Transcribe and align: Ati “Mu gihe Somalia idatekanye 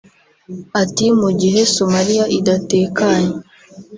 Ati 0.81 1.05
“Mu 1.19 1.29
gihe 1.41 1.59
Somalia 1.75 2.25
idatekanye 2.37 3.33